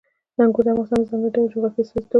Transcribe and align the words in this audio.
انګور 0.41 0.63
د 0.65 0.67
افغانستان 0.71 0.99
د 1.03 1.07
ځانګړي 1.09 1.31
ډول 1.33 1.47
جغرافیې 1.53 1.81
استازیتوب 1.83 2.03
کوي. 2.07 2.09